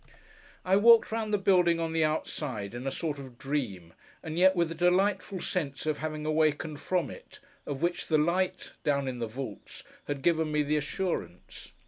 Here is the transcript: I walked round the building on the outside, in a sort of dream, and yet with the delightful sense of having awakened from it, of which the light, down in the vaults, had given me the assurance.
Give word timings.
I 0.65 0.77
walked 0.77 1.11
round 1.11 1.31
the 1.31 1.37
building 1.37 1.79
on 1.79 1.93
the 1.93 2.03
outside, 2.03 2.73
in 2.73 2.87
a 2.87 2.89
sort 2.89 3.19
of 3.19 3.37
dream, 3.37 3.93
and 4.23 4.35
yet 4.39 4.55
with 4.55 4.69
the 4.69 4.73
delightful 4.73 5.39
sense 5.39 5.85
of 5.85 5.99
having 5.99 6.25
awakened 6.25 6.79
from 6.81 7.11
it, 7.11 7.39
of 7.67 7.83
which 7.83 8.07
the 8.07 8.17
light, 8.17 8.73
down 8.83 9.07
in 9.07 9.19
the 9.19 9.27
vaults, 9.27 9.83
had 10.07 10.23
given 10.23 10.51
me 10.51 10.63
the 10.63 10.77
assurance. 10.77 11.73